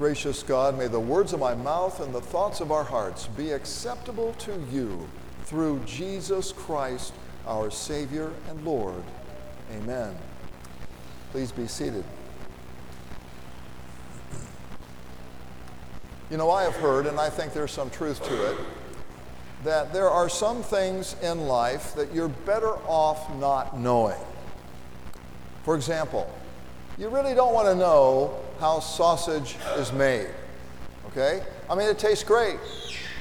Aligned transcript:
Gracious 0.00 0.42
God, 0.42 0.78
may 0.78 0.86
the 0.86 0.98
words 0.98 1.34
of 1.34 1.40
my 1.40 1.54
mouth 1.54 2.00
and 2.00 2.14
the 2.14 2.22
thoughts 2.22 2.62
of 2.62 2.72
our 2.72 2.84
hearts 2.84 3.26
be 3.26 3.50
acceptable 3.50 4.32
to 4.38 4.58
you 4.72 5.06
through 5.44 5.78
Jesus 5.84 6.52
Christ, 6.52 7.12
our 7.46 7.70
Savior 7.70 8.32
and 8.48 8.64
Lord. 8.64 9.02
Amen. 9.70 10.16
Please 11.32 11.52
be 11.52 11.66
seated. 11.66 12.02
You 16.30 16.38
know, 16.38 16.50
I 16.50 16.62
have 16.62 16.76
heard, 16.76 17.04
and 17.04 17.20
I 17.20 17.28
think 17.28 17.52
there's 17.52 17.70
some 17.70 17.90
truth 17.90 18.24
to 18.26 18.52
it, 18.52 18.56
that 19.64 19.92
there 19.92 20.08
are 20.08 20.30
some 20.30 20.62
things 20.62 21.14
in 21.22 21.40
life 21.40 21.94
that 21.96 22.14
you're 22.14 22.28
better 22.28 22.72
off 22.86 23.30
not 23.34 23.78
knowing. 23.78 24.16
For 25.62 25.76
example, 25.76 26.32
you 26.96 27.10
really 27.10 27.34
don't 27.34 27.52
want 27.52 27.68
to 27.68 27.74
know 27.74 28.40
how 28.60 28.78
sausage 28.78 29.56
is 29.76 29.92
made. 29.92 30.28
Okay? 31.06 31.42
I 31.68 31.74
mean, 31.74 31.88
it 31.88 31.98
tastes 31.98 32.22
great. 32.22 32.58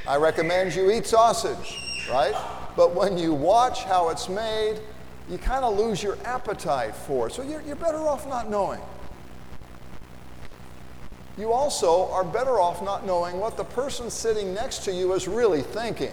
I 0.08 0.18
recommend 0.18 0.76
you 0.76 0.92
eat 0.92 1.08
sausage, 1.08 2.08
right? 2.12 2.36
But 2.76 2.94
when 2.94 3.18
you 3.18 3.34
watch 3.34 3.86
how 3.86 4.10
it's 4.10 4.30
made, 4.30 4.80
you 5.30 5.38
kind 5.38 5.64
of 5.64 5.78
lose 5.78 6.04
your 6.04 6.18
appetite 6.26 6.96
for 6.96 7.28
it. 7.28 7.34
So 7.34 7.42
you're, 7.42 7.62
you're 7.62 7.76
better 7.76 7.98
off 7.98 8.28
not 8.28 8.50
knowing. 8.50 8.82
You 11.38 11.54
also 11.54 12.12
are 12.12 12.26
better 12.26 12.60
off 12.60 12.84
not 12.84 13.06
knowing 13.06 13.40
what 13.40 13.56
the 13.56 13.64
person 13.64 14.10
sitting 14.10 14.54
next 14.54 14.80
to 14.80 14.92
you 14.92 15.14
is 15.14 15.28
really 15.28 15.62
thinking. 15.62 16.12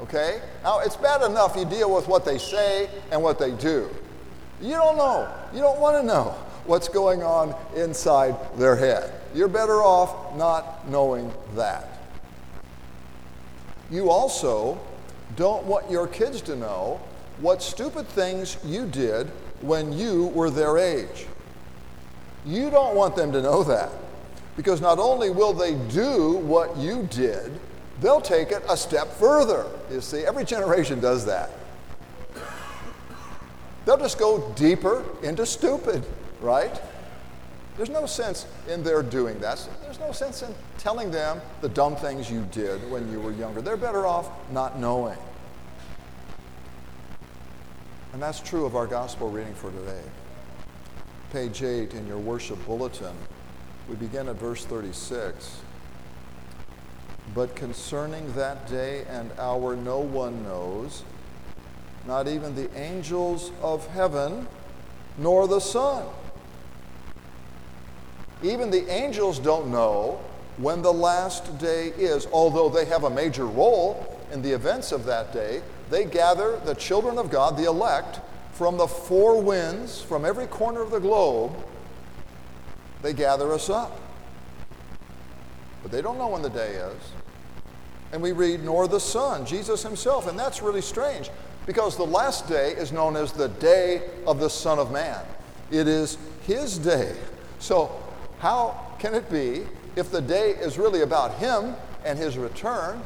Okay? 0.00 0.42
Now, 0.62 0.80
it's 0.80 0.96
bad 0.96 1.22
enough 1.22 1.56
you 1.56 1.64
deal 1.64 1.94
with 1.94 2.08
what 2.08 2.24
they 2.24 2.36
say 2.36 2.90
and 3.10 3.22
what 3.22 3.38
they 3.38 3.52
do. 3.52 3.88
You 4.60 4.72
don't 4.72 4.98
know. 4.98 5.32
You 5.54 5.60
don't 5.60 5.80
want 5.80 5.96
to 5.96 6.02
know 6.02 6.36
what's 6.64 6.88
going 6.88 7.22
on 7.22 7.54
inside 7.76 8.36
their 8.56 8.76
head. 8.76 9.12
You're 9.34 9.48
better 9.48 9.82
off 9.82 10.36
not 10.36 10.88
knowing 10.88 11.32
that. 11.54 11.88
You 13.90 14.10
also 14.10 14.80
don't 15.36 15.64
want 15.64 15.90
your 15.90 16.06
kids 16.06 16.40
to 16.42 16.56
know 16.56 17.00
what 17.40 17.62
stupid 17.62 18.06
things 18.06 18.56
you 18.64 18.86
did 18.86 19.26
when 19.60 19.92
you 19.92 20.26
were 20.28 20.50
their 20.50 20.78
age. 20.78 21.26
You 22.44 22.70
don't 22.70 22.94
want 22.94 23.16
them 23.16 23.32
to 23.32 23.42
know 23.42 23.62
that 23.64 23.90
because 24.56 24.80
not 24.80 24.98
only 24.98 25.30
will 25.30 25.52
they 25.52 25.74
do 25.74 26.32
what 26.32 26.76
you 26.76 27.08
did, 27.10 27.52
they'll 28.00 28.20
take 28.20 28.50
it 28.50 28.62
a 28.68 28.76
step 28.76 29.08
further. 29.12 29.66
You 29.90 30.00
see, 30.00 30.24
every 30.24 30.44
generation 30.44 31.00
does 31.00 31.24
that. 31.26 31.50
They'll 33.84 33.98
just 33.98 34.18
go 34.18 34.52
deeper 34.54 35.04
into 35.22 35.44
stupid, 35.46 36.04
right? 36.42 36.80
There's 37.76 37.88
no 37.88 38.04
sense 38.04 38.46
in 38.68 38.82
their 38.82 39.02
doing 39.02 39.38
that. 39.40 39.66
There's 39.82 39.98
no 39.98 40.12
sense 40.12 40.42
in 40.42 40.54
telling 40.76 41.10
them 41.10 41.40
the 41.62 41.68
dumb 41.68 41.96
things 41.96 42.30
you 42.30 42.46
did 42.50 42.90
when 42.90 43.10
you 43.10 43.20
were 43.20 43.32
younger. 43.32 43.62
They're 43.62 43.78
better 43.78 44.06
off 44.06 44.28
not 44.50 44.78
knowing. 44.78 45.16
And 48.12 48.20
that's 48.20 48.40
true 48.40 48.66
of 48.66 48.76
our 48.76 48.86
gospel 48.86 49.30
reading 49.30 49.54
for 49.54 49.70
today. 49.70 50.02
Page 51.32 51.62
8 51.62 51.94
in 51.94 52.06
your 52.06 52.18
worship 52.18 52.62
bulletin, 52.66 53.16
we 53.88 53.94
begin 53.96 54.28
at 54.28 54.36
verse 54.36 54.66
36. 54.66 55.60
But 57.34 57.56
concerning 57.56 58.30
that 58.34 58.68
day 58.68 59.06
and 59.08 59.30
hour, 59.38 59.76
no 59.76 60.00
one 60.00 60.42
knows 60.44 61.04
not 62.06 62.28
even 62.28 62.54
the 62.54 62.68
angels 62.78 63.50
of 63.62 63.86
heaven, 63.88 64.46
nor 65.16 65.48
the 65.48 65.60
Son. 65.60 66.04
Even 68.42 68.70
the 68.70 68.88
angels 68.90 69.38
don't 69.38 69.68
know 69.68 70.20
when 70.56 70.82
the 70.82 70.92
last 70.92 71.58
day 71.58 71.88
is, 71.96 72.26
although 72.32 72.68
they 72.68 72.84
have 72.84 73.04
a 73.04 73.10
major 73.10 73.46
role 73.46 74.18
in 74.32 74.42
the 74.42 74.50
events 74.50 74.92
of 74.92 75.04
that 75.04 75.32
day. 75.32 75.62
They 75.90 76.04
gather 76.04 76.58
the 76.64 76.74
children 76.74 77.18
of 77.18 77.30
God, 77.30 77.56
the 77.56 77.64
elect, 77.64 78.20
from 78.52 78.76
the 78.76 78.86
four 78.86 79.40
winds, 79.40 80.00
from 80.02 80.24
every 80.24 80.46
corner 80.46 80.80
of 80.80 80.90
the 80.90 80.98
globe. 80.98 81.52
They 83.02 83.12
gather 83.12 83.52
us 83.52 83.70
up. 83.70 83.98
But 85.82 85.90
they 85.90 86.02
don't 86.02 86.18
know 86.18 86.28
when 86.28 86.42
the 86.42 86.50
day 86.50 86.74
is. 86.74 87.02
And 88.12 88.22
we 88.22 88.32
read, 88.32 88.62
nor 88.62 88.86
the 88.88 89.00
Son, 89.00 89.46
Jesus 89.46 89.82
himself. 89.82 90.28
And 90.28 90.38
that's 90.38 90.62
really 90.62 90.82
strange 90.82 91.30
because 91.66 91.96
the 91.96 92.06
last 92.06 92.48
day 92.48 92.72
is 92.72 92.92
known 92.92 93.16
as 93.16 93.32
the 93.32 93.48
day 93.48 94.02
of 94.26 94.38
the 94.38 94.50
Son 94.50 94.78
of 94.78 94.90
Man. 94.90 95.24
It 95.70 95.88
is 95.88 96.18
his 96.46 96.78
day. 96.78 97.14
So, 97.58 98.01
how 98.42 98.76
can 98.98 99.14
it 99.14 99.30
be, 99.30 99.62
if 99.94 100.10
the 100.10 100.20
day 100.20 100.50
is 100.50 100.76
really 100.76 101.02
about 101.02 101.34
him 101.34 101.76
and 102.04 102.18
his 102.18 102.36
return, 102.36 103.00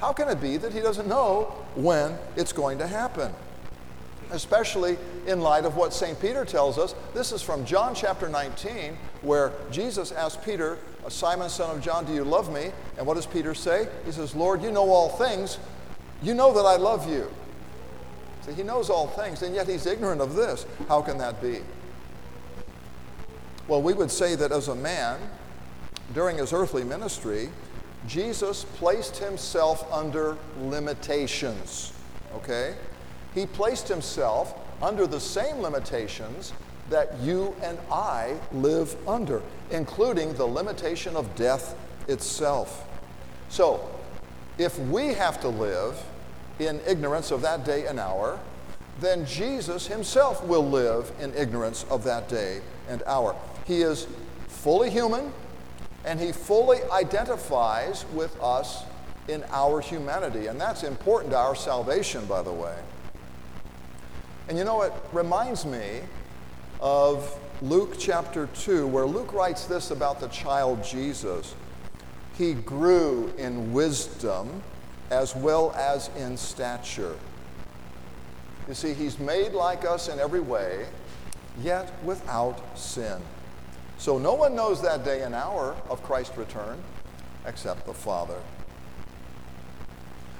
how 0.00 0.12
can 0.12 0.28
it 0.28 0.40
be 0.40 0.56
that 0.56 0.72
he 0.72 0.80
doesn't 0.80 1.06
know 1.06 1.44
when 1.76 2.18
it's 2.34 2.52
going 2.52 2.78
to 2.78 2.86
happen? 2.88 3.32
Especially 4.32 4.98
in 5.28 5.40
light 5.40 5.64
of 5.64 5.76
what 5.76 5.94
St. 5.94 6.20
Peter 6.20 6.44
tells 6.44 6.76
us. 6.76 6.96
This 7.14 7.30
is 7.30 7.40
from 7.40 7.64
John 7.64 7.94
chapter 7.94 8.28
19, 8.28 8.98
where 9.22 9.52
Jesus 9.70 10.10
asked 10.10 10.44
Peter, 10.44 10.76
Simon, 11.08 11.48
son 11.48 11.76
of 11.76 11.80
John, 11.80 12.04
do 12.04 12.12
you 12.12 12.24
love 12.24 12.52
me? 12.52 12.72
And 12.98 13.06
what 13.06 13.14
does 13.14 13.26
Peter 13.26 13.54
say? 13.54 13.86
He 14.04 14.10
says, 14.10 14.34
Lord, 14.34 14.60
you 14.60 14.72
know 14.72 14.90
all 14.90 15.08
things. 15.08 15.58
You 16.20 16.34
know 16.34 16.52
that 16.52 16.66
I 16.66 16.74
love 16.78 17.08
you. 17.08 17.30
See, 18.40 18.54
he 18.54 18.64
knows 18.64 18.90
all 18.90 19.06
things, 19.06 19.42
and 19.42 19.54
yet 19.54 19.68
he's 19.68 19.86
ignorant 19.86 20.20
of 20.20 20.34
this. 20.34 20.66
How 20.88 21.00
can 21.00 21.16
that 21.18 21.40
be? 21.40 21.60
Well, 23.66 23.80
we 23.80 23.94
would 23.94 24.10
say 24.10 24.34
that 24.34 24.52
as 24.52 24.68
a 24.68 24.74
man, 24.74 25.18
during 26.12 26.38
his 26.38 26.52
earthly 26.52 26.84
ministry, 26.84 27.48
Jesus 28.06 28.64
placed 28.76 29.16
himself 29.16 29.90
under 29.90 30.36
limitations. 30.60 31.92
Okay? 32.36 32.74
He 33.34 33.46
placed 33.46 33.88
himself 33.88 34.54
under 34.82 35.06
the 35.06 35.20
same 35.20 35.60
limitations 35.60 36.52
that 36.90 37.18
you 37.20 37.56
and 37.62 37.78
I 37.90 38.36
live 38.52 38.94
under, 39.08 39.40
including 39.70 40.34
the 40.34 40.44
limitation 40.44 41.16
of 41.16 41.34
death 41.34 41.74
itself. 42.08 42.86
So, 43.48 43.88
if 44.58 44.78
we 44.78 45.14
have 45.14 45.40
to 45.40 45.48
live 45.48 46.00
in 46.58 46.80
ignorance 46.86 47.30
of 47.30 47.40
that 47.42 47.64
day 47.64 47.86
and 47.86 47.98
hour, 47.98 48.38
then 49.00 49.26
Jesus 49.26 49.86
himself 49.86 50.44
will 50.44 50.68
live 50.68 51.10
in 51.18 51.34
ignorance 51.34 51.84
of 51.90 52.04
that 52.04 52.28
day 52.28 52.60
and 52.88 53.02
hour. 53.06 53.34
He 53.64 53.82
is 53.82 54.06
fully 54.48 54.90
human 54.90 55.32
and 56.04 56.20
he 56.20 56.32
fully 56.32 56.82
identifies 56.92 58.04
with 58.12 58.38
us 58.42 58.84
in 59.28 59.42
our 59.50 59.80
humanity. 59.80 60.48
And 60.48 60.60
that's 60.60 60.82
important 60.82 61.32
to 61.32 61.38
our 61.38 61.54
salvation, 61.54 62.26
by 62.26 62.42
the 62.42 62.52
way. 62.52 62.76
And 64.48 64.58
you 64.58 64.64
know, 64.64 64.82
it 64.82 64.92
reminds 65.12 65.64
me 65.64 66.00
of 66.80 67.38
Luke 67.62 67.96
chapter 67.98 68.48
2, 68.54 68.86
where 68.86 69.06
Luke 69.06 69.32
writes 69.32 69.64
this 69.64 69.90
about 69.90 70.20
the 70.20 70.28
child 70.28 70.84
Jesus. 70.84 71.54
He 72.36 72.52
grew 72.52 73.32
in 73.38 73.72
wisdom 73.72 74.62
as 75.10 75.34
well 75.34 75.72
as 75.72 76.10
in 76.16 76.36
stature. 76.36 77.16
You 78.68 78.74
see, 78.74 78.92
he's 78.92 79.18
made 79.18 79.52
like 79.52 79.86
us 79.86 80.08
in 80.08 80.18
every 80.18 80.40
way, 80.40 80.86
yet 81.62 81.92
without 82.04 82.78
sin. 82.78 83.20
So 83.98 84.18
no 84.18 84.34
one 84.34 84.54
knows 84.54 84.82
that 84.82 85.04
day 85.04 85.22
and 85.22 85.34
hour 85.34 85.76
of 85.88 86.02
Christ's 86.02 86.36
return 86.36 86.78
except 87.46 87.86
the 87.86 87.94
Father. 87.94 88.38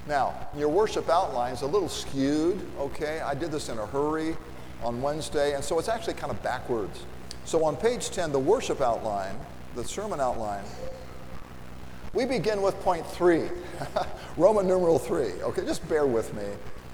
Now, 0.07 0.35
your 0.57 0.69
worship 0.69 1.09
outline 1.09 1.55
is 1.55 1.63
a 1.63 1.67
little 1.67 1.89
skewed, 1.89 2.61
okay? 2.79 3.21
I 3.21 3.35
did 3.35 3.51
this 3.51 3.69
in 3.71 3.79
a 3.79 3.87
hurry 3.87 4.37
on 4.83 5.01
Wednesday, 5.01 5.55
and 5.55 5.65
so 5.65 5.79
it's 5.79 5.89
actually 5.89 6.15
kind 6.15 6.31
of 6.31 6.43
backwards. 6.43 7.05
So 7.47 7.65
on 7.65 7.77
page 7.77 8.11
10, 8.11 8.31
the 8.33 8.39
worship 8.39 8.81
outline, 8.83 9.37
the 9.75 9.85
sermon 9.85 10.21
outline, 10.21 10.65
we 12.13 12.27
begin 12.27 12.63
with 12.63 12.79
point 12.81 13.07
three, 13.07 13.49
Roman 14.37 14.69
numeral 14.69 14.99
three. 14.99 15.33
Okay, 15.43 15.65
just 15.65 15.87
bear 15.89 16.07
with 16.07 16.33
me. 16.35 16.45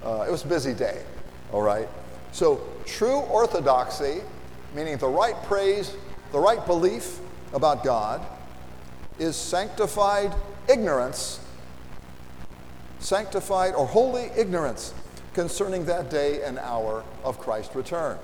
Uh, 0.04 0.24
it 0.26 0.30
was 0.30 0.44
a 0.44 0.48
busy 0.48 0.72
day, 0.72 1.02
all 1.52 1.62
right? 1.62 1.88
So, 2.32 2.60
true 2.86 3.18
orthodoxy, 3.18 4.22
meaning 4.74 4.96
the 4.96 5.08
right 5.08 5.34
praise, 5.44 5.94
the 6.32 6.38
right 6.38 6.64
belief 6.66 7.18
about 7.52 7.84
God, 7.84 8.24
is 9.18 9.36
sanctified 9.36 10.34
ignorance, 10.68 11.40
sanctified 13.00 13.74
or 13.74 13.86
holy 13.86 14.30
ignorance 14.36 14.94
concerning 15.34 15.84
that 15.86 16.10
day 16.10 16.42
and 16.42 16.58
hour 16.58 17.04
of 17.24 17.38
Christ's 17.38 17.74
return. 17.74 18.18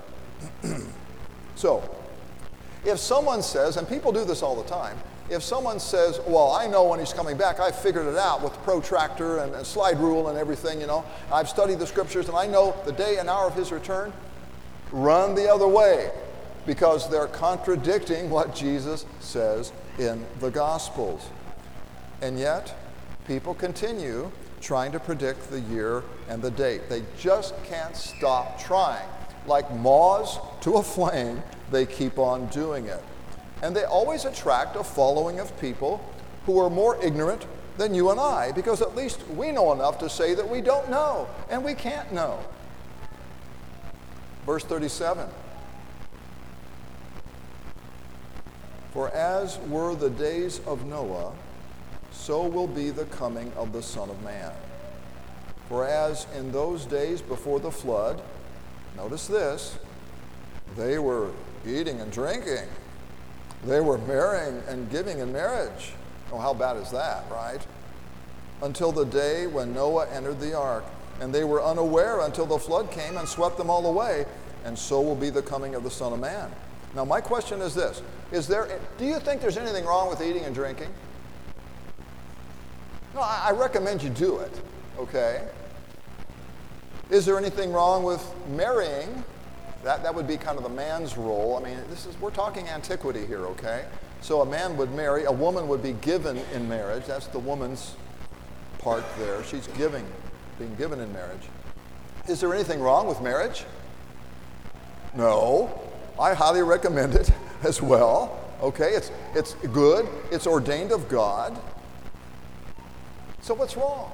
so, 1.55 1.83
if 2.85 2.99
someone 2.99 3.41
says, 3.41 3.77
and 3.77 3.87
people 3.87 4.11
do 4.11 4.23
this 4.23 4.41
all 4.41 4.55
the 4.55 4.67
time, 4.69 4.97
if 5.29 5.43
someone 5.43 5.79
says, 5.79 6.19
Well, 6.25 6.53
I 6.53 6.67
know 6.67 6.85
when 6.85 6.99
he's 6.99 7.13
coming 7.13 7.37
back, 7.37 7.59
I 7.59 7.71
figured 7.71 8.07
it 8.07 8.17
out 8.17 8.41
with 8.41 8.53
the 8.53 8.59
protractor 8.59 9.39
and, 9.39 9.53
and 9.55 9.65
slide 9.65 9.99
rule 9.99 10.29
and 10.29 10.37
everything, 10.37 10.79
you 10.79 10.87
know, 10.87 11.03
I've 11.31 11.49
studied 11.49 11.79
the 11.79 11.87
scriptures 11.87 12.29
and 12.29 12.37
I 12.37 12.47
know 12.47 12.75
the 12.85 12.93
day 12.93 13.17
and 13.17 13.29
hour 13.29 13.47
of 13.47 13.55
his 13.55 13.71
return, 13.71 14.13
run 14.91 15.35
the 15.35 15.51
other 15.51 15.67
way. 15.67 16.11
Because 16.67 17.09
they're 17.09 17.27
contradicting 17.27 18.29
what 18.29 18.53
Jesus 18.53 19.05
says 19.21 19.71
in 19.97 20.23
the 20.41 20.51
Gospels. 20.51 21.27
And 22.21 22.37
yet, 22.37 22.75
people 23.25 23.55
continue 23.55 24.29
trying 24.59 24.91
to 24.91 24.99
predict 24.99 25.49
the 25.49 25.61
year 25.61 26.03
and 26.29 26.41
the 26.41 26.51
date. 26.51 26.89
They 26.89 27.03
just 27.17 27.55
can't 27.63 27.95
stop 27.95 28.59
trying. 28.59 29.07
Like 29.47 29.73
moths 29.75 30.39
to 30.61 30.75
a 30.75 30.83
flame, 30.83 31.41
they 31.71 31.85
keep 31.85 32.19
on 32.19 32.47
doing 32.47 32.85
it. 32.87 33.03
And 33.63 33.73
they 33.75 33.85
always 33.85 34.25
attract 34.25 34.75
a 34.75 34.83
following 34.83 35.39
of 35.39 35.59
people 35.61 36.03
who 36.45 36.59
are 36.59 36.69
more 36.69 37.01
ignorant 37.03 37.45
than 37.77 37.93
you 37.93 38.09
and 38.11 38.19
I, 38.19 38.51
because 38.51 38.81
at 38.81 38.95
least 38.95 39.25
we 39.29 39.51
know 39.51 39.71
enough 39.71 39.99
to 39.99 40.09
say 40.09 40.33
that 40.33 40.49
we 40.49 40.59
don't 40.61 40.89
know 40.89 41.29
and 41.49 41.63
we 41.63 41.75
can't 41.75 42.11
know. 42.11 42.43
Verse 44.45 44.63
37 44.65 45.29
For 48.97 49.13
as 49.13 49.59
were 49.69 49.93
the 49.93 50.09
days 50.09 50.59
of 50.65 50.87
Noah, 50.87 51.31
so 52.11 52.47
will 52.47 52.65
be 52.65 52.89
the 52.89 53.05
coming 53.05 53.53
of 53.55 53.71
the 53.71 53.83
Son 53.83 54.09
of 54.09 54.23
Man. 54.23 54.51
For 55.69 55.85
as 55.85 56.25
in 56.35 56.51
those 56.51 56.83
days 56.85 57.21
before 57.21 57.59
the 57.59 57.69
flood, 57.69 58.19
notice 58.95 59.27
this, 59.27 59.77
they 60.75 60.97
were 60.97 61.29
eating 61.63 62.01
and 62.01 62.11
drinking, 62.11 62.67
they 63.63 63.81
were 63.81 63.99
marrying 63.99 64.63
and 64.67 64.89
giving 64.89 65.19
in 65.19 65.31
marriage. 65.31 65.93
Oh, 66.31 66.39
how 66.39 66.55
bad 66.55 66.77
is 66.77 66.89
that, 66.89 67.23
right? 67.29 67.61
Until 68.63 68.91
the 68.91 69.05
day 69.05 69.45
when 69.45 69.75
Noah 69.75 70.07
entered 70.09 70.39
the 70.39 70.57
ark, 70.57 70.85
and 71.21 71.31
they 71.31 71.43
were 71.43 71.63
unaware 71.63 72.21
until 72.21 72.47
the 72.47 72.57
flood 72.57 72.89
came 72.89 73.15
and 73.15 73.29
swept 73.29 73.59
them 73.59 73.69
all 73.69 73.85
away, 73.85 74.25
and 74.65 74.75
so 74.75 75.01
will 75.01 75.15
be 75.15 75.29
the 75.29 75.43
coming 75.43 75.75
of 75.75 75.83
the 75.83 75.91
Son 75.91 76.13
of 76.13 76.19
Man. 76.19 76.51
Now, 76.95 77.05
my 77.05 77.21
question 77.21 77.61
is 77.61 77.75
this 77.75 78.01
is 78.31 78.47
there, 78.47 78.79
Do 78.97 79.05
you 79.05 79.19
think 79.19 79.41
there's 79.41 79.57
anything 79.57 79.85
wrong 79.85 80.09
with 80.09 80.21
eating 80.21 80.43
and 80.43 80.53
drinking? 80.53 80.89
No, 83.15 83.21
I 83.21 83.51
recommend 83.51 84.03
you 84.03 84.09
do 84.09 84.39
it, 84.39 84.51
okay? 84.99 85.47
Is 87.09 87.25
there 87.25 87.37
anything 87.37 87.71
wrong 87.71 88.03
with 88.03 88.23
marrying? 88.49 89.23
That, 89.83 90.03
that 90.03 90.13
would 90.13 90.27
be 90.27 90.37
kind 90.37 90.57
of 90.57 90.63
the 90.63 90.69
man's 90.69 91.17
role. 91.17 91.57
I 91.57 91.67
mean, 91.67 91.77
this 91.89 92.05
is, 92.05 92.19
we're 92.19 92.31
talking 92.31 92.67
antiquity 92.67 93.25
here, 93.25 93.45
okay? 93.47 93.85
So 94.21 94.41
a 94.41 94.45
man 94.45 94.75
would 94.77 94.91
marry, 94.93 95.23
a 95.23 95.31
woman 95.31 95.67
would 95.69 95.81
be 95.81 95.93
given 95.93 96.37
in 96.53 96.67
marriage. 96.67 97.05
That's 97.05 97.27
the 97.27 97.39
woman's 97.39 97.95
part 98.79 99.03
there. 99.17 99.43
She's 99.45 99.67
giving, 99.67 100.05
being 100.59 100.75
given 100.75 100.99
in 100.99 101.11
marriage. 101.13 101.47
Is 102.27 102.41
there 102.41 102.53
anything 102.53 102.81
wrong 102.81 103.07
with 103.07 103.21
marriage? 103.21 103.63
No. 105.15 105.81
I 106.19 106.33
highly 106.33 106.63
recommend 106.63 107.15
it 107.15 107.31
as 107.63 107.81
well. 107.81 108.39
Okay, 108.61 108.91
it's, 108.91 109.11
it's 109.35 109.53
good, 109.71 110.07
it's 110.31 110.47
ordained 110.47 110.91
of 110.91 111.07
God. 111.09 111.59
So 113.41 113.53
what's 113.53 113.77
wrong? 113.77 114.11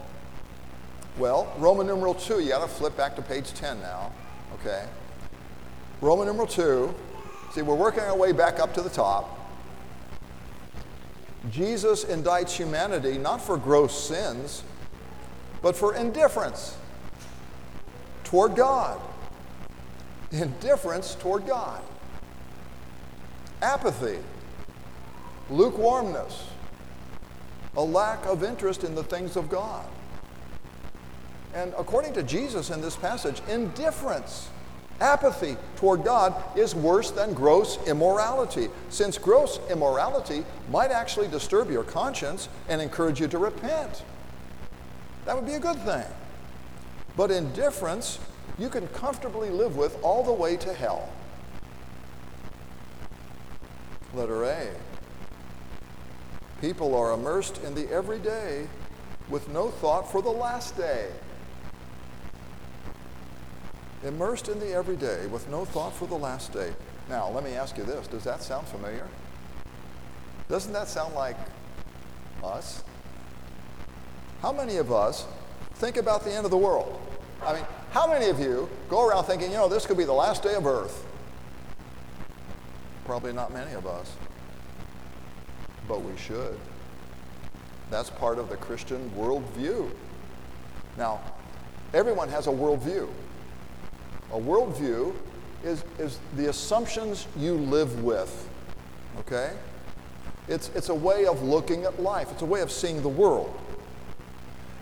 Well, 1.17 1.53
Roman 1.57 1.87
numeral 1.87 2.13
2, 2.13 2.39
you 2.39 2.49
got 2.49 2.61
to 2.61 2.67
flip 2.67 2.97
back 2.97 3.15
to 3.15 3.21
page 3.21 3.53
10 3.53 3.79
now. 3.79 4.11
Okay? 4.55 4.85
Roman 6.01 6.27
numeral 6.27 6.47
2. 6.47 6.93
See, 7.53 7.61
we're 7.61 7.75
working 7.75 8.01
our 8.01 8.17
way 8.17 8.31
back 8.31 8.59
up 8.59 8.73
to 8.73 8.81
the 8.81 8.89
top. 8.89 9.39
Jesus 11.49 12.05
indicts 12.05 12.51
humanity 12.51 13.17
not 13.17 13.41
for 13.41 13.57
gross 13.57 14.07
sins, 14.07 14.63
but 15.61 15.75
for 15.75 15.95
indifference 15.95 16.77
toward 18.23 18.55
God. 18.55 18.99
Indifference 20.31 21.15
toward 21.15 21.45
God. 21.45 21.81
Apathy, 23.63 24.19
lukewarmness, 25.49 26.49
a 27.77 27.81
lack 27.81 28.25
of 28.25 28.43
interest 28.43 28.83
in 28.83 28.93
the 28.93 29.03
things 29.03 29.37
of 29.37 29.49
God. 29.49 29.85
And 31.53 31.73
according 31.77 32.11
to 32.15 32.23
Jesus 32.23 32.69
in 32.71 32.81
this 32.81 32.97
passage, 32.97 33.41
indifference, 33.47 34.49
apathy 34.99 35.55
toward 35.77 36.03
God 36.03 36.35
is 36.57 36.75
worse 36.75 37.11
than 37.11 37.33
gross 37.33 37.79
immorality, 37.87 38.67
since 38.89 39.17
gross 39.17 39.61
immorality 39.69 40.43
might 40.69 40.91
actually 40.91 41.29
disturb 41.29 41.71
your 41.71 41.85
conscience 41.85 42.49
and 42.67 42.81
encourage 42.81 43.21
you 43.21 43.29
to 43.29 43.37
repent. 43.37 44.03
That 45.23 45.37
would 45.37 45.45
be 45.45 45.53
a 45.53 45.59
good 45.59 45.79
thing. 45.79 46.05
But 47.15 47.31
indifference, 47.31 48.19
you 48.59 48.67
can 48.67 48.87
comfortably 48.89 49.49
live 49.49 49.77
with 49.77 49.97
all 50.03 50.21
the 50.21 50.33
way 50.33 50.57
to 50.57 50.73
hell. 50.73 51.07
Letter 54.13 54.43
A. 54.43 54.67
People 56.61 56.95
are 56.95 57.13
immersed 57.13 57.61
in 57.63 57.73
the 57.73 57.89
everyday 57.91 58.67
with 59.29 59.49
no 59.49 59.69
thought 59.69 60.11
for 60.11 60.21
the 60.21 60.29
last 60.29 60.77
day. 60.77 61.07
Immersed 64.03 64.49
in 64.49 64.59
the 64.59 64.71
everyday 64.71 65.25
with 65.27 65.49
no 65.49 65.65
thought 65.65 65.93
for 65.93 66.07
the 66.07 66.15
last 66.15 66.53
day. 66.53 66.73
Now, 67.09 67.29
let 67.29 67.43
me 67.43 67.53
ask 67.53 67.77
you 67.77 67.83
this 67.83 68.07
does 68.07 68.23
that 68.23 68.41
sound 68.43 68.67
familiar? 68.67 69.07
Doesn't 70.49 70.73
that 70.73 70.87
sound 70.87 71.15
like 71.15 71.37
us? 72.43 72.83
How 74.41 74.51
many 74.51 74.77
of 74.77 74.91
us 74.91 75.25
think 75.75 75.97
about 75.97 76.23
the 76.23 76.33
end 76.33 76.45
of 76.45 76.51
the 76.51 76.57
world? 76.57 76.99
I 77.43 77.53
mean, 77.53 77.65
how 77.91 78.07
many 78.07 78.29
of 78.29 78.39
you 78.39 78.69
go 78.89 79.07
around 79.07 79.25
thinking, 79.25 79.51
you 79.51 79.57
know, 79.57 79.67
this 79.67 79.85
could 79.85 79.97
be 79.97 80.03
the 80.03 80.13
last 80.13 80.43
day 80.43 80.53
of 80.55 80.65
earth? 80.65 81.05
Probably 83.05 83.33
not 83.33 83.53
many 83.53 83.73
of 83.73 83.85
us 83.85 84.11
but 85.87 86.01
we 86.01 86.15
should. 86.17 86.57
That's 87.89 88.09
part 88.09 88.39
of 88.39 88.49
the 88.49 88.57
Christian 88.57 89.09
worldview. 89.17 89.91
Now, 90.97 91.21
everyone 91.93 92.29
has 92.29 92.47
a 92.47 92.51
worldview. 92.51 93.09
A 94.31 94.39
worldview 94.39 95.13
is, 95.63 95.83
is 95.99 96.19
the 96.35 96.49
assumptions 96.49 97.27
you 97.37 97.53
live 97.55 98.03
with, 98.03 98.49
okay? 99.19 99.51
It's, 100.47 100.69
it's 100.75 100.89
a 100.89 100.95
way 100.95 101.25
of 101.25 101.41
looking 101.43 101.83
at 101.83 102.01
life, 102.01 102.31
it's 102.31 102.41
a 102.41 102.45
way 102.45 102.61
of 102.61 102.71
seeing 102.71 103.01
the 103.01 103.09
world. 103.09 103.53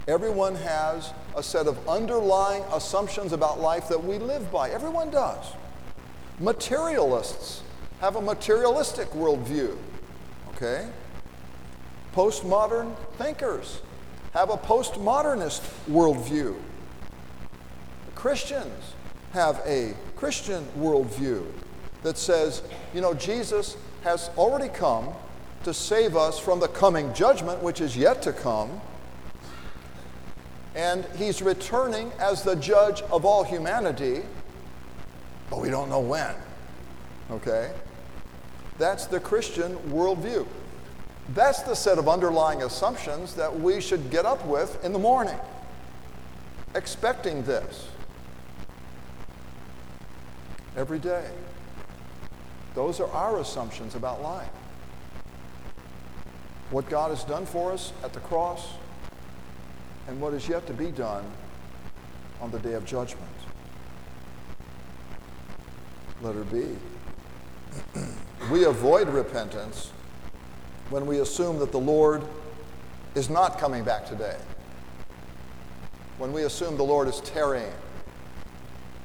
Everyone 0.08 0.56
has 0.56 1.14
a 1.36 1.44
set 1.44 1.68
of 1.68 1.88
underlying 1.88 2.64
assumptions 2.74 3.34
about 3.34 3.60
life 3.60 3.88
that 3.90 4.04
we 4.04 4.18
live 4.18 4.52
by. 4.52 4.70
Everyone 4.72 5.12
does. 5.12 5.46
Materialists 6.40 7.62
have 8.02 8.16
a 8.16 8.22
materialistic 8.22 9.08
worldview. 9.12 9.78
Okay? 10.50 10.90
Postmodern 12.14 12.96
thinkers 13.18 13.80
have 14.34 14.50
a 14.50 14.58
postmodernist 14.58 15.62
worldview. 15.88 16.56
Christians 18.16 18.94
have 19.34 19.62
a 19.66 19.94
Christian 20.16 20.66
worldview 20.78 21.46
that 22.02 22.18
says, 22.18 22.64
you 22.94 23.02
know, 23.02 23.14
Jesus 23.14 23.78
has 24.04 24.32
already 24.36 24.68
come 24.68 25.10
to 25.64 25.74
save 25.74 26.18
us 26.18 26.40
from 26.40 26.60
the 26.60 26.68
coming 26.68 27.14
judgment, 27.14 27.62
which 27.62 27.82
is 27.82 27.96
yet 27.96 28.22
to 28.24 28.34
come. 28.34 28.82
And 30.74 31.06
he's 31.18 31.44
returning 31.44 32.12
as 32.20 32.42
the 32.42 32.56
judge 32.56 33.04
of 33.04 33.26
all 33.26 33.44
humanity, 33.44 34.24
but 35.52 35.60
we 35.60 35.70
don't 35.70 35.90
know 35.90 36.00
when. 36.00 36.34
Okay? 37.30 37.72
That's 38.82 39.06
the 39.06 39.20
Christian 39.20 39.76
worldview. 39.92 40.48
That's 41.36 41.62
the 41.62 41.76
set 41.76 42.00
of 42.00 42.10
underlying 42.10 42.64
assumptions 42.64 43.36
that 43.36 43.60
we 43.60 43.80
should 43.80 44.10
get 44.10 44.26
up 44.26 44.44
with 44.44 44.84
in 44.84 44.92
the 44.92 44.98
morning, 44.98 45.38
expecting 46.74 47.44
this 47.44 47.88
every 50.76 50.98
day. 50.98 51.30
Those 52.74 53.00
are 53.00 53.08
our 53.12 53.38
assumptions 53.40 53.94
about 53.94 54.24
life. 54.24 54.50
What 56.72 56.90
God 56.90 57.12
has 57.12 57.24
done 57.24 57.46
for 57.46 57.72
us 57.72 57.94
at 58.04 58.14
the 58.14 58.20
cross 58.22 58.68
and 60.08 60.20
what 60.20 60.34
is 60.34 60.50
yet 60.50 60.66
to 60.66 60.74
be 60.74 60.90
done 60.90 61.24
on 62.42 62.50
the 62.50 62.58
day 62.58 62.74
of 62.74 62.84
judgment. 62.86 63.30
Letter 66.24 66.46
B. 66.46 66.66
we 68.52 68.66
avoid 68.66 69.08
repentance 69.10 69.92
when 70.90 71.06
we 71.06 71.20
assume 71.20 71.60
that 71.60 71.72
the 71.72 71.80
Lord 71.80 72.24
is 73.16 73.30
not 73.30 73.60
coming 73.60 73.84
back 73.84 74.06
today. 74.06 74.38
When 76.18 76.34
we 76.34 76.44
assume 76.44 76.78
the 76.78 76.84
Lord 76.84 77.08
is 77.08 77.22
tarrying. 77.22 77.74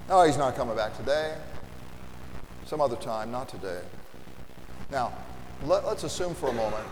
No, 0.08 0.22
he's 0.24 0.36
not 0.36 0.56
coming 0.56 0.76
back 0.76 0.96
today. 0.96 1.36
Some 2.66 2.80
other 2.80 2.96
time, 2.96 3.30
not 3.30 3.48
today. 3.48 3.80
Now, 4.90 5.12
let, 5.64 5.84
us 5.84 6.04
assume 6.04 6.34
for 6.34 6.48
a 6.48 6.52
moment 6.52 6.86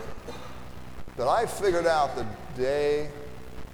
that 1.17 1.27
I 1.27 1.45
figured 1.45 1.85
out 1.85 2.15
the 2.15 2.25
day 2.57 3.09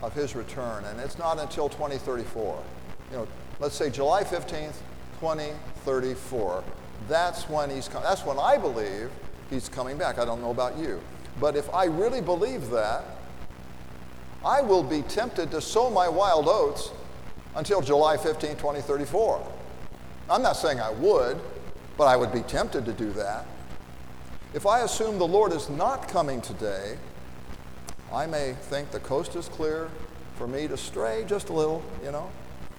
of 0.01 0.13
his 0.13 0.35
return, 0.35 0.83
and 0.85 0.99
it's 0.99 1.17
not 1.17 1.39
until 1.39 1.69
2034. 1.69 2.63
You 3.11 3.17
know, 3.17 3.27
let's 3.59 3.75
say 3.75 3.89
July 3.89 4.23
15th, 4.23 4.75
2034 5.19 6.63
that's 7.11 7.49
when 7.49 7.69
he's 7.69 7.87
that's 7.89 8.25
when 8.25 8.39
I 8.39 8.57
believe 8.57 9.09
he's 9.49 9.67
coming 9.67 9.97
back. 9.97 10.17
I 10.17 10.25
don't 10.25 10.41
know 10.41 10.51
about 10.51 10.77
you. 10.77 11.01
But 11.39 11.55
if 11.55 11.71
I 11.73 11.85
really 11.85 12.21
believe 12.21 12.69
that, 12.69 13.03
I 14.43 14.61
will 14.61 14.83
be 14.83 15.01
tempted 15.03 15.51
to 15.51 15.61
sow 15.61 15.89
my 15.89 16.07
wild 16.07 16.47
oats 16.47 16.91
until 17.55 17.81
July 17.81 18.17
15, 18.17 18.51
2034. 18.51 19.45
I'm 20.29 20.41
not 20.41 20.53
saying 20.53 20.79
I 20.79 20.91
would, 20.91 21.39
but 21.97 22.05
I 22.05 22.15
would 22.15 22.31
be 22.31 22.41
tempted 22.41 22.85
to 22.85 22.93
do 22.93 23.11
that. 23.11 23.45
If 24.53 24.65
I 24.65 24.81
assume 24.81 25.19
the 25.19 25.27
Lord 25.27 25.51
is 25.51 25.69
not 25.69 26.07
coming 26.07 26.41
today, 26.41 26.97
I 28.11 28.25
may 28.25 28.53
think 28.53 28.91
the 28.91 28.99
coast 28.99 29.35
is 29.35 29.47
clear 29.47 29.89
for 30.35 30.47
me 30.47 30.67
to 30.67 30.77
stray 30.77 31.23
just 31.27 31.49
a 31.49 31.53
little, 31.53 31.83
you 32.03 32.11
know, 32.11 32.29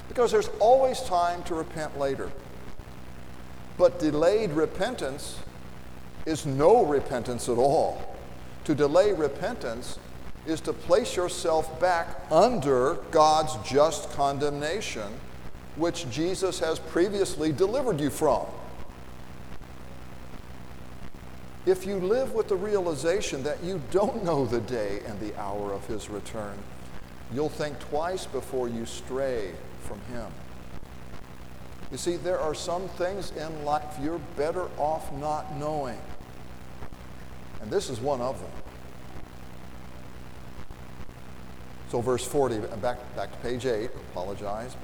because 0.08 0.32
there's 0.32 0.50
always 0.58 1.00
time 1.02 1.42
to 1.44 1.54
repent 1.54 1.98
later. 1.98 2.30
But 3.82 3.98
delayed 3.98 4.52
repentance 4.52 5.40
is 6.24 6.46
no 6.46 6.86
repentance 6.86 7.48
at 7.48 7.58
all. 7.58 8.14
To 8.62 8.76
delay 8.76 9.12
repentance 9.12 9.98
is 10.46 10.60
to 10.60 10.72
place 10.72 11.16
yourself 11.16 11.80
back 11.80 12.24
under 12.30 12.98
God's 13.10 13.56
just 13.68 14.12
condemnation, 14.12 15.10
which 15.74 16.08
Jesus 16.10 16.60
has 16.60 16.78
previously 16.78 17.50
delivered 17.50 17.98
you 17.98 18.10
from. 18.10 18.46
If 21.66 21.84
you 21.84 21.96
live 21.96 22.34
with 22.34 22.46
the 22.46 22.54
realization 22.54 23.42
that 23.42 23.64
you 23.64 23.82
don't 23.90 24.22
know 24.22 24.46
the 24.46 24.60
day 24.60 25.00
and 25.08 25.18
the 25.18 25.36
hour 25.36 25.72
of 25.72 25.84
his 25.88 26.08
return, 26.08 26.56
you'll 27.34 27.48
think 27.48 27.80
twice 27.80 28.26
before 28.26 28.68
you 28.68 28.86
stray 28.86 29.50
from 29.80 29.98
him. 30.02 30.30
You 31.92 31.98
see, 31.98 32.16
there 32.16 32.40
are 32.40 32.54
some 32.54 32.88
things 32.88 33.32
in 33.32 33.66
life 33.66 33.98
you're 34.02 34.18
better 34.38 34.68
off 34.78 35.12
not 35.12 35.54
knowing. 35.56 35.98
And 37.60 37.70
this 37.70 37.90
is 37.90 38.00
one 38.00 38.22
of 38.22 38.40
them. 38.40 38.50
So, 41.90 42.00
verse 42.00 42.24
40, 42.24 42.56
uh, 42.56 42.76
back, 42.76 42.98
back 43.14 43.30
to 43.30 43.38
page 43.46 43.66
8, 43.66 43.90
apologize. 44.12 44.74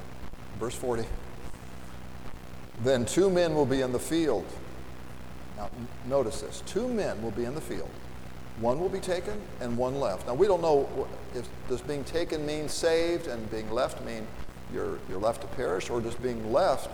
Verse 0.61 0.75
40. 0.75 1.05
Then 2.85 3.07
two 3.07 3.31
men 3.31 3.55
will 3.55 3.67
be 3.67 3.81
in 3.81 3.93
the 3.93 3.99
field. 3.99 4.45
Now, 5.57 5.71
notice 6.07 6.43
this 6.43 6.63
two 6.67 6.87
men 6.87 7.23
will 7.23 7.31
be 7.31 7.47
in 7.47 7.55
the 7.55 7.61
field. 7.61 7.89
One 8.61 8.79
will 8.79 8.91
be 8.91 9.01
taken 9.01 9.41
and 9.63 9.79
one 9.79 9.99
left. 9.99 10.27
Now, 10.27 10.35
we 10.35 10.47
don't 10.47 10.61
know 10.61 11.09
if 11.35 11.49
does 11.69 11.81
being 11.81 12.05
taken 12.05 12.45
mean 12.45 12.69
saved 12.69 13.29
and 13.29 13.51
being 13.51 13.71
left 13.71 14.05
mean 14.05 14.27
you're, 14.73 14.99
you're 15.09 15.21
left 15.21 15.41
to 15.43 15.47
perish, 15.49 15.91
or 15.91 16.01
does 16.01 16.15
being 16.15 16.53
left 16.53 16.91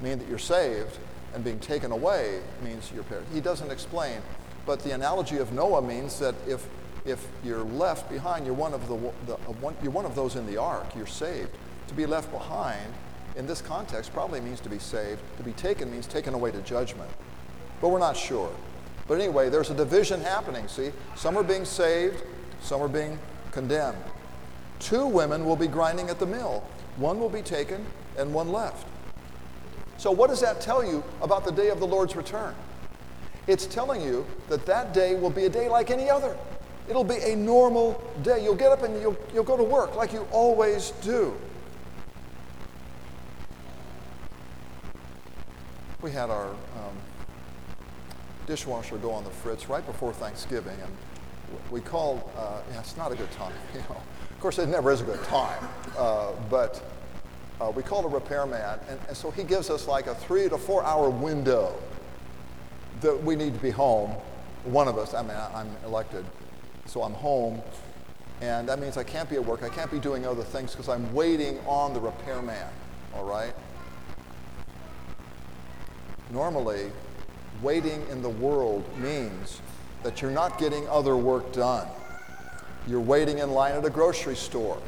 mean 0.00 0.18
that 0.18 0.28
you're 0.28 0.38
saved 0.38 0.98
and 1.34 1.44
being 1.44 1.58
taken 1.58 1.92
away 1.92 2.40
means 2.64 2.90
you're 2.94 3.04
perished? 3.04 3.32
He 3.32 3.40
doesn't 3.40 3.70
explain. 3.70 4.20
But 4.66 4.80
the 4.80 4.92
analogy 4.92 5.38
of 5.38 5.52
Noah 5.52 5.82
means 5.82 6.18
that 6.18 6.34
if 6.46 6.66
if 7.04 7.26
you're 7.44 7.64
left 7.64 8.10
behind, 8.10 8.44
you're 8.44 8.54
one 8.54 8.74
of, 8.74 8.86
the, 8.88 8.96
the 9.26 9.34
uh, 9.34 9.52
one, 9.60 9.74
you're 9.82 9.92
one 9.92 10.04
of 10.04 10.14
those 10.14 10.36
in 10.36 10.46
the 10.46 10.56
ark, 10.56 10.94
you're 10.94 11.06
saved. 11.06 11.50
To 11.88 11.94
be 11.94 12.06
left 12.06 12.30
behind 12.30 12.92
in 13.36 13.46
this 13.46 13.62
context 13.62 14.12
probably 14.12 14.40
means 14.40 14.60
to 14.60 14.68
be 14.68 14.78
saved. 14.78 15.20
To 15.38 15.42
be 15.42 15.52
taken 15.52 15.90
means 15.90 16.06
taken 16.06 16.34
away 16.34 16.50
to 16.50 16.60
judgment. 16.62 17.10
But 17.80 17.88
we're 17.88 17.98
not 17.98 18.16
sure. 18.16 18.50
But 19.08 19.14
anyway, 19.14 19.48
there's 19.48 19.70
a 19.70 19.74
division 19.74 20.20
happening, 20.20 20.68
see? 20.68 20.92
Some 21.16 21.36
are 21.36 21.42
being 21.42 21.64
saved, 21.64 22.22
some 22.60 22.80
are 22.82 22.88
being 22.88 23.18
condemned. 23.50 24.02
Two 24.78 25.06
women 25.06 25.44
will 25.44 25.56
be 25.56 25.66
grinding 25.66 26.10
at 26.10 26.18
the 26.18 26.26
mill. 26.26 26.64
One 27.00 27.18
will 27.18 27.30
be 27.30 27.40
taken 27.40 27.86
and 28.18 28.34
one 28.34 28.52
left. 28.52 28.86
So, 29.96 30.10
what 30.10 30.28
does 30.28 30.42
that 30.42 30.60
tell 30.60 30.84
you 30.84 31.02
about 31.22 31.46
the 31.46 31.50
day 31.50 31.70
of 31.70 31.80
the 31.80 31.86
Lord's 31.86 32.14
return? 32.14 32.54
It's 33.46 33.64
telling 33.64 34.02
you 34.02 34.26
that 34.50 34.66
that 34.66 34.92
day 34.92 35.14
will 35.14 35.30
be 35.30 35.46
a 35.46 35.48
day 35.48 35.68
like 35.70 35.90
any 35.90 36.10
other. 36.10 36.36
It'll 36.90 37.02
be 37.02 37.16
a 37.16 37.34
normal 37.34 38.02
day. 38.22 38.44
You'll 38.44 38.54
get 38.54 38.70
up 38.70 38.82
and 38.82 39.00
you'll, 39.00 39.16
you'll 39.32 39.44
go 39.44 39.56
to 39.56 39.64
work 39.64 39.96
like 39.96 40.12
you 40.12 40.26
always 40.30 40.90
do. 41.02 41.34
We 46.02 46.10
had 46.10 46.28
our 46.28 46.48
um, 46.48 46.96
dishwasher 48.46 48.98
go 48.98 49.10
on 49.12 49.24
the 49.24 49.30
fritz 49.30 49.68
right 49.70 49.84
before 49.86 50.12
Thanksgiving, 50.12 50.76
and 50.82 50.96
we 51.70 51.80
called, 51.80 52.22
uh, 52.36 52.60
yeah, 52.72 52.80
it's 52.80 52.96
not 52.96 53.12
a 53.12 53.14
good 53.14 53.30
time, 53.32 53.52
you 53.74 53.80
know. 53.80 53.96
Of 54.30 54.40
course, 54.40 54.58
it 54.58 54.68
never 54.68 54.90
is 54.90 55.00
a 55.00 55.04
good 55.04 55.22
time, 55.24 55.62
uh, 55.98 56.32
but 56.48 56.82
uh, 57.60 57.70
we 57.70 57.82
called 57.82 58.06
a 58.06 58.08
repairman, 58.08 58.60
and, 58.88 58.98
and 59.06 59.16
so 59.16 59.30
he 59.30 59.44
gives 59.44 59.70
us 59.70 59.86
like 59.86 60.06
a 60.06 60.14
three 60.14 60.48
to 60.48 60.56
four 60.56 60.82
hour 60.82 61.10
window 61.10 61.74
that 63.02 63.22
we 63.22 63.36
need 63.36 63.54
to 63.54 63.60
be 63.60 63.70
home. 63.70 64.10
One 64.64 64.88
of 64.88 64.98
us, 64.98 65.14
I 65.14 65.22
mean, 65.22 65.36
I'm 65.54 65.68
elected, 65.84 66.24
so 66.86 67.02
I'm 67.02 67.12
home, 67.12 67.60
and 68.40 68.68
that 68.68 68.78
means 68.78 68.96
I 68.96 69.04
can't 69.04 69.28
be 69.28 69.36
at 69.36 69.44
work. 69.44 69.62
I 69.62 69.68
can't 69.68 69.90
be 69.90 69.98
doing 69.98 70.26
other 70.26 70.42
things 70.42 70.72
because 70.72 70.88
I'm 70.88 71.12
waiting 71.12 71.58
on 71.66 71.92
the 71.92 72.00
repairman, 72.00 72.66
all 73.14 73.24
right? 73.24 73.52
Normally, 76.30 76.90
waiting 77.62 78.06
in 78.10 78.22
the 78.22 78.28
world 78.28 78.84
means 78.98 79.60
that 80.02 80.22
you're 80.22 80.30
not 80.30 80.58
getting 80.58 80.88
other 80.88 81.16
work 81.16 81.52
done. 81.52 81.86
You're 82.86 83.00
waiting 83.00 83.38
in 83.38 83.50
line 83.50 83.74
at 83.74 83.84
a 83.84 83.90
grocery 83.90 84.36
store. 84.36 84.80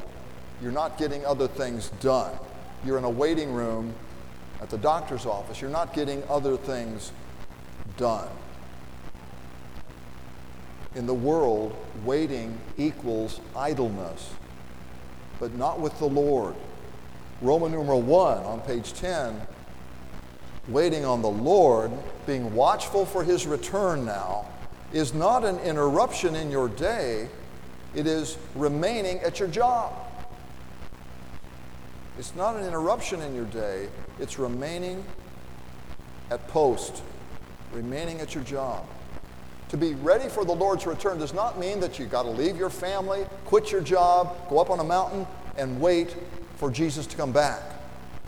You're 0.63 0.73
not 0.73 0.99
getting 0.99 1.25
other 1.27 1.49
things 1.49 1.91
done. 2.01 2.33
You're 2.85 2.99
in 2.99 3.05
a 3.05 3.11
waiting 3.11 3.53
room 3.53 3.95
at 4.61 4.71
the 4.71 4.79
doctor's 4.79 5.27
office. 5.27 5.61
You're 5.61 5.71
not 5.71 5.93
getting 5.93 6.23
other 6.29 6.57
things 6.57 7.13
done 7.97 8.29
in 10.95 11.07
the 11.07 11.15
world, 11.15 11.75
waiting 12.05 12.59
equals 12.77 13.41
idleness, 13.57 14.31
but 15.41 15.55
not 15.55 15.81
with 15.81 15.99
the 15.99 16.07
Lord. 16.07 16.55
Roman 17.41 17.73
numeral 17.73 18.03
1 18.03 18.45
on 18.45 18.61
page 18.61 18.93
10 18.93 19.41
waiting 20.69 21.05
on 21.05 21.23
the 21.23 21.31
Lord, 21.31 21.91
being 22.25 22.55
watchful 22.55 23.05
for 23.05 23.25
his 23.25 23.47
return 23.47 24.05
now, 24.05 24.47
is 24.93 25.15
not 25.15 25.45
an 25.45 25.59
interruption 25.61 26.35
in 26.35 26.51
your 26.51 26.69
day, 26.69 27.29
it 27.95 28.07
is 28.07 28.37
remaining 28.55 29.19
at 29.21 29.39
your 29.39 29.49
job. 29.49 29.93
It's 32.19 32.35
not 32.35 32.57
an 32.57 32.67
interruption 32.67 33.21
in 33.23 33.35
your 33.35 33.47
day, 33.47 33.89
it's 34.21 34.39
remaining 34.39 35.05
at 36.31 36.47
post, 36.49 37.03
remaining 37.73 38.21
at 38.21 38.35
your 38.35 38.45
job. 38.45 38.87
To 39.71 39.77
be 39.79 39.95
ready 39.95 40.29
for 40.29 40.45
the 40.45 40.53
Lord's 40.53 40.87
return 40.87 41.19
does 41.19 41.33
not 41.33 41.59
mean 41.59 41.81
that 41.81 41.99
you've 41.99 42.11
got 42.11 42.25
to 42.25 42.31
leave 42.31 42.59
your 42.59 42.69
family, 42.69 43.25
quit 43.47 43.73
your 43.73 43.81
job, 43.81 44.37
go 44.51 44.59
up 44.59 44.69
on 44.69 44.81
a 44.81 44.85
mountain, 44.85 45.27
and 45.57 45.81
wait 45.81 46.15
for 46.57 46.71
Jesus 46.71 47.07
to 47.07 47.17
come 47.17 47.33
back. 47.33 47.63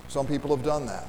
Some 0.08 0.26
people 0.26 0.56
have 0.56 0.64
done 0.64 0.86
that. 0.86 1.06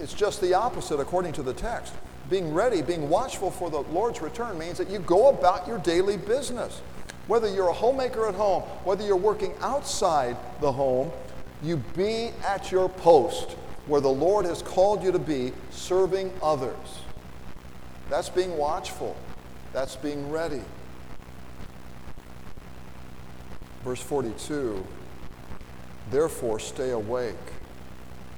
It's 0.00 0.14
just 0.14 0.40
the 0.40 0.54
opposite 0.54 0.98
according 0.98 1.32
to 1.34 1.42
the 1.42 1.52
text. 1.52 1.94
Being 2.30 2.54
ready, 2.54 2.80
being 2.80 3.08
watchful 3.08 3.50
for 3.50 3.70
the 3.70 3.80
Lord's 3.80 4.22
return 4.22 4.56
means 4.56 4.78
that 4.78 4.88
you 4.88 5.00
go 5.00 5.30
about 5.30 5.66
your 5.66 5.78
daily 5.78 6.16
business. 6.16 6.80
Whether 7.26 7.52
you're 7.52 7.68
a 7.68 7.72
homemaker 7.72 8.26
at 8.28 8.34
home, 8.34 8.62
whether 8.84 9.04
you're 9.04 9.16
working 9.16 9.52
outside 9.60 10.36
the 10.60 10.70
home, 10.70 11.10
you 11.60 11.78
be 11.96 12.30
at 12.46 12.70
your 12.70 12.88
post 12.88 13.56
where 13.86 14.00
the 14.00 14.08
Lord 14.08 14.46
has 14.46 14.62
called 14.62 15.02
you 15.02 15.10
to 15.10 15.18
be, 15.18 15.52
serving 15.70 16.32
others. 16.40 17.00
That's 18.08 18.28
being 18.28 18.56
watchful. 18.56 19.16
That's 19.72 19.96
being 19.96 20.30
ready. 20.30 20.62
Verse 23.82 24.00
42 24.00 24.86
Therefore, 26.10 26.60
stay 26.60 26.90
awake, 26.90 27.34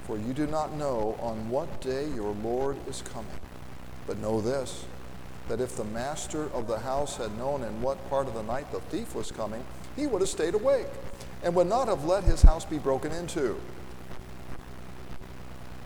for 0.05 0.17
you 0.17 0.33
do 0.33 0.47
not 0.47 0.73
know 0.73 1.17
on 1.19 1.49
what 1.49 1.81
day 1.81 2.07
your 2.15 2.33
Lord 2.43 2.77
is 2.87 3.03
coming. 3.03 3.42
But 4.07 4.19
know 4.19 4.41
this 4.41 4.85
that 5.49 5.59
if 5.59 5.75
the 5.75 5.83
master 5.83 6.43
of 6.53 6.67
the 6.67 6.79
house 6.79 7.17
had 7.17 7.37
known 7.37 7.63
in 7.63 7.81
what 7.81 8.09
part 8.09 8.27
of 8.27 8.33
the 8.33 8.43
night 8.43 8.71
the 8.71 8.79
thief 8.79 9.13
was 9.13 9.31
coming, 9.31 9.63
he 9.95 10.07
would 10.07 10.21
have 10.21 10.29
stayed 10.29 10.53
awake 10.53 10.87
and 11.43 11.53
would 11.55 11.67
not 11.67 11.87
have 11.87 12.05
let 12.05 12.23
his 12.23 12.41
house 12.41 12.63
be 12.63 12.77
broken 12.77 13.11
into. 13.11 13.59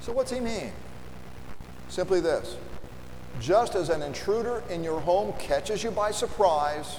So, 0.02 0.14
what's 0.14 0.32
he 0.32 0.40
mean? 0.40 0.72
Simply 1.90 2.20
this 2.20 2.56
just 3.40 3.76
as 3.76 3.90
an 3.90 4.02
intruder 4.02 4.64
in 4.70 4.84
your 4.84 5.00
home 5.00 5.34
catches 5.38 5.84
you 5.84 5.92
by 5.92 6.12
surprise, 6.12 6.98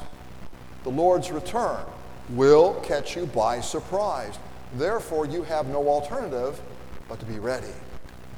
the 0.84 0.90
Lord's 0.90 1.30
return 1.30 1.80
will 2.30 2.74
catch 2.82 3.16
you 3.16 3.26
by 3.26 3.60
surprise. 3.60 4.38
Therefore, 4.74 5.26
you 5.26 5.42
have 5.42 5.66
no 5.68 5.88
alternative 5.88 6.60
but 7.08 7.18
to 7.20 7.26
be 7.26 7.38
ready, 7.38 7.72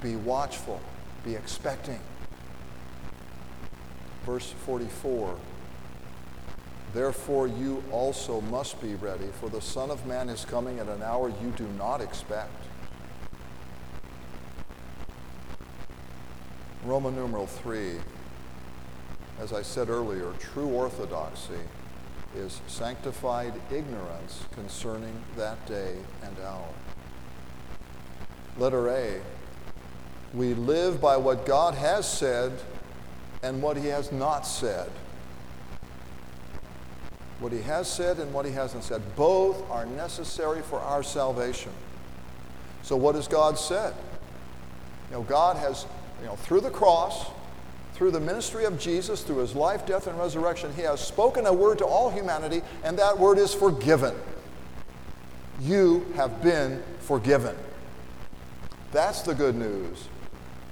be 0.00 0.16
watchful, 0.16 0.80
be 1.24 1.34
expecting. 1.34 2.00
Verse 4.30 4.54
44 4.64 5.36
Therefore, 6.94 7.48
you 7.48 7.82
also 7.90 8.40
must 8.42 8.80
be 8.80 8.94
ready, 8.94 9.26
for 9.40 9.48
the 9.48 9.60
Son 9.60 9.90
of 9.90 10.06
Man 10.06 10.28
is 10.28 10.44
coming 10.44 10.78
at 10.78 10.86
an 10.86 11.02
hour 11.02 11.30
you 11.30 11.52
do 11.56 11.66
not 11.76 12.00
expect. 12.00 12.52
Roman 16.84 17.16
numeral 17.16 17.48
3, 17.48 17.94
as 19.40 19.52
I 19.52 19.62
said 19.62 19.88
earlier, 19.88 20.32
true 20.38 20.68
orthodoxy 20.68 21.64
is 22.36 22.60
sanctified 22.68 23.54
ignorance 23.72 24.44
concerning 24.52 25.24
that 25.36 25.66
day 25.66 25.96
and 26.22 26.36
hour. 26.46 26.68
Letter 28.58 28.90
A, 28.90 29.20
we 30.32 30.54
live 30.54 31.00
by 31.00 31.16
what 31.16 31.44
God 31.44 31.74
has 31.74 32.08
said 32.08 32.52
and 33.42 33.62
what 33.62 33.76
he 33.76 33.86
has 33.88 34.12
not 34.12 34.46
said. 34.46 34.90
What 37.38 37.52
he 37.52 37.62
has 37.62 37.90
said 37.90 38.18
and 38.18 38.32
what 38.34 38.44
he 38.44 38.52
hasn't 38.52 38.84
said. 38.84 39.02
Both 39.16 39.68
are 39.70 39.86
necessary 39.86 40.60
for 40.62 40.78
our 40.78 41.02
salvation. 41.02 41.72
So, 42.82 42.96
what 42.96 43.14
has 43.14 43.28
God 43.28 43.58
said? 43.58 43.94
You 45.10 45.16
know, 45.16 45.22
God 45.22 45.56
has, 45.56 45.86
you 46.20 46.26
know, 46.26 46.36
through 46.36 46.60
the 46.60 46.70
cross, 46.70 47.30
through 47.94 48.10
the 48.10 48.20
ministry 48.20 48.64
of 48.64 48.78
Jesus, 48.78 49.22
through 49.22 49.38
his 49.38 49.54
life, 49.54 49.86
death, 49.86 50.06
and 50.06 50.18
resurrection, 50.18 50.72
he 50.74 50.82
has 50.82 51.00
spoken 51.00 51.46
a 51.46 51.52
word 51.52 51.78
to 51.78 51.86
all 51.86 52.10
humanity, 52.10 52.62
and 52.84 52.98
that 52.98 53.18
word 53.18 53.38
is 53.38 53.54
forgiven. 53.54 54.14
You 55.60 56.06
have 56.14 56.42
been 56.42 56.82
forgiven. 57.00 57.56
That's 58.92 59.22
the 59.22 59.34
good 59.34 59.54
news 59.54 60.08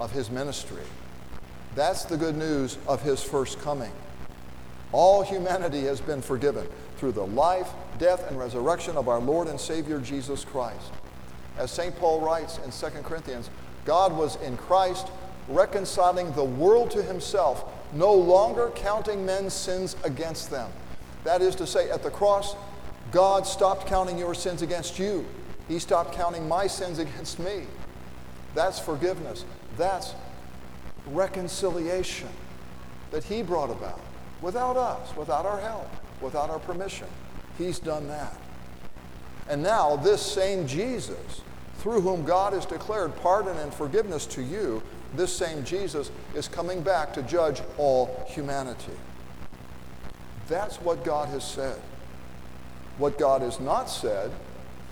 of 0.00 0.12
his 0.12 0.30
ministry. 0.30 0.82
That's 1.78 2.02
the 2.02 2.16
good 2.16 2.36
news 2.36 2.76
of 2.88 3.02
his 3.02 3.22
first 3.22 3.60
coming. 3.60 3.92
All 4.90 5.22
humanity 5.22 5.82
has 5.82 6.00
been 6.00 6.20
forgiven 6.20 6.66
through 6.96 7.12
the 7.12 7.24
life, 7.24 7.68
death, 8.00 8.28
and 8.28 8.36
resurrection 8.36 8.96
of 8.96 9.06
our 9.06 9.20
Lord 9.20 9.46
and 9.46 9.60
Savior 9.60 10.00
Jesus 10.00 10.44
Christ. 10.44 10.90
As 11.56 11.70
St. 11.70 11.96
Paul 11.96 12.20
writes 12.20 12.58
in 12.64 12.72
2 12.72 13.02
Corinthians, 13.04 13.48
God 13.84 14.12
was 14.12 14.42
in 14.42 14.56
Christ 14.56 15.06
reconciling 15.46 16.32
the 16.32 16.42
world 16.42 16.90
to 16.90 17.00
himself, 17.00 17.64
no 17.92 18.12
longer 18.12 18.72
counting 18.74 19.24
men's 19.24 19.54
sins 19.54 19.94
against 20.02 20.50
them. 20.50 20.72
That 21.22 21.42
is 21.42 21.54
to 21.54 21.66
say, 21.68 21.92
at 21.92 22.02
the 22.02 22.10
cross, 22.10 22.56
God 23.12 23.46
stopped 23.46 23.86
counting 23.86 24.18
your 24.18 24.34
sins 24.34 24.62
against 24.62 24.98
you. 24.98 25.24
He 25.68 25.78
stopped 25.78 26.12
counting 26.12 26.48
my 26.48 26.66
sins 26.66 26.98
against 26.98 27.38
me. 27.38 27.66
That's 28.56 28.80
forgiveness. 28.80 29.44
That's 29.76 30.16
reconciliation 31.12 32.28
that 33.10 33.24
He 33.24 33.42
brought 33.42 33.70
about 33.70 34.00
without 34.40 34.76
us, 34.76 35.14
without 35.16 35.46
our 35.46 35.60
help, 35.60 35.90
without 36.20 36.50
our 36.50 36.58
permission. 36.58 37.08
He's 37.56 37.78
done 37.78 38.08
that. 38.08 38.36
And 39.48 39.62
now, 39.62 39.96
this 39.96 40.20
same 40.20 40.66
Jesus, 40.66 41.42
through 41.78 42.02
whom 42.02 42.24
God 42.24 42.52
has 42.52 42.66
declared 42.66 43.16
pardon 43.16 43.56
and 43.56 43.72
forgiveness 43.72 44.26
to 44.26 44.42
you, 44.42 44.82
this 45.16 45.34
same 45.34 45.64
Jesus 45.64 46.10
is 46.34 46.48
coming 46.48 46.82
back 46.82 47.14
to 47.14 47.22
judge 47.22 47.62
all 47.78 48.24
humanity. 48.28 48.92
That's 50.48 50.76
what 50.76 51.04
God 51.04 51.28
has 51.30 51.48
said. 51.48 51.80
What 52.98 53.18
God 53.18 53.42
has 53.42 53.58
not 53.58 53.88
said 53.88 54.30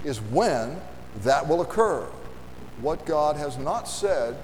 is 0.05 0.21
when 0.21 0.81
that 1.23 1.47
will 1.47 1.61
occur. 1.61 2.07
What 2.81 3.05
God 3.05 3.37
has 3.37 3.59
not 3.59 3.89
said 3.89 4.37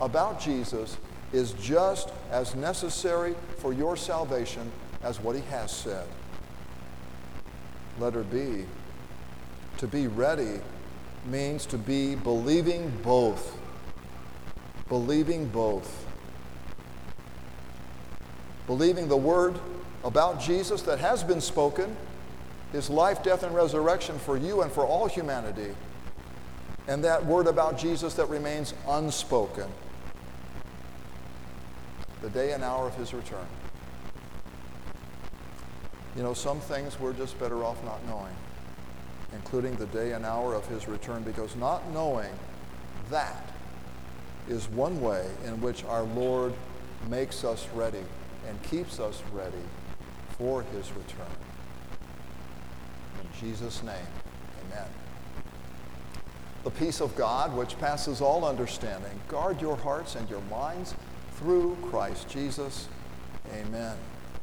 about 0.00 0.40
Jesus 0.40 0.96
is 1.36 1.52
just 1.52 2.10
as 2.30 2.54
necessary 2.54 3.34
for 3.58 3.72
your 3.72 3.96
salvation 3.96 4.72
as 5.02 5.20
what 5.20 5.36
he 5.36 5.42
has 5.42 5.70
said. 5.70 6.06
Letter 8.00 8.22
B. 8.22 8.64
To 9.78 9.86
be 9.86 10.06
ready 10.06 10.60
means 11.26 11.66
to 11.66 11.78
be 11.78 12.14
believing 12.14 12.90
both. 13.02 13.58
Believing 14.88 15.46
both. 15.48 16.06
Believing 18.66 19.08
the 19.08 19.16
word 19.16 19.58
about 20.04 20.40
Jesus 20.40 20.82
that 20.82 20.98
has 20.98 21.22
been 21.22 21.40
spoken, 21.40 21.96
his 22.72 22.88
life, 22.88 23.22
death, 23.22 23.42
and 23.42 23.54
resurrection 23.54 24.18
for 24.18 24.36
you 24.36 24.62
and 24.62 24.72
for 24.72 24.84
all 24.86 25.06
humanity, 25.06 25.74
and 26.88 27.04
that 27.04 27.24
word 27.26 27.46
about 27.46 27.78
Jesus 27.78 28.14
that 28.14 28.28
remains 28.28 28.72
unspoken 28.88 29.68
the 32.22 32.30
day 32.30 32.52
and 32.52 32.62
hour 32.62 32.86
of 32.86 32.94
his 32.96 33.12
return. 33.12 33.46
You 36.16 36.22
know, 36.22 36.34
some 36.34 36.60
things 36.60 36.98
we're 36.98 37.12
just 37.12 37.38
better 37.38 37.62
off 37.62 37.82
not 37.84 38.04
knowing, 38.06 38.34
including 39.34 39.76
the 39.76 39.86
day 39.86 40.12
and 40.12 40.24
hour 40.24 40.54
of 40.54 40.66
his 40.66 40.88
return, 40.88 41.22
because 41.22 41.54
not 41.56 41.88
knowing 41.90 42.32
that 43.10 43.52
is 44.48 44.68
one 44.68 45.00
way 45.00 45.28
in 45.44 45.60
which 45.60 45.84
our 45.84 46.04
Lord 46.04 46.54
makes 47.08 47.44
us 47.44 47.68
ready 47.74 48.04
and 48.48 48.62
keeps 48.62 48.98
us 48.98 49.22
ready 49.32 49.52
for 50.38 50.62
his 50.62 50.90
return. 50.92 51.26
In 53.20 53.40
Jesus' 53.40 53.82
name, 53.82 54.06
amen. 54.66 54.88
The 56.64 56.70
peace 56.70 57.00
of 57.00 57.14
God, 57.14 57.54
which 57.54 57.78
passes 57.78 58.20
all 58.20 58.44
understanding, 58.44 59.20
guard 59.28 59.60
your 59.60 59.76
hearts 59.76 60.14
and 60.14 60.28
your 60.30 60.40
minds 60.42 60.94
through 61.36 61.76
Christ 61.90 62.28
Jesus. 62.28 62.88
Amen. 63.52 63.96